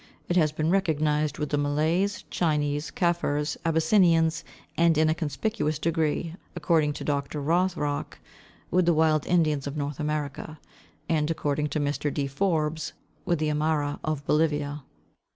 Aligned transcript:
It 0.27 0.35
has 0.35 0.51
been 0.51 0.71
recognized 0.71 1.37
with 1.37 1.49
the 1.49 1.59
Malays, 1.59 2.23
Chinese, 2.31 2.89
Kafirs, 2.89 3.55
Abyssinians, 3.63 4.43
and 4.75 4.97
in 4.97 5.09
a 5.09 5.13
conspicuous 5.13 5.77
degree, 5.77 6.33
according 6.55 6.93
to 6.93 7.03
Dr. 7.03 7.39
Rothrock, 7.39 8.17
with 8.71 8.87
the 8.87 8.95
wild 8.95 9.27
Indians 9.27 9.67
of 9.67 9.77
North 9.77 9.99
America, 9.99 10.57
and 11.07 11.29
according 11.29 11.67
to 11.67 11.79
Mr. 11.79 12.11
D. 12.11 12.25
Forbes, 12.25 12.93
with 13.25 13.37
the 13.37 13.49
Aymaras 13.51 13.99
of 14.03 14.25
Bolivia. 14.25 14.81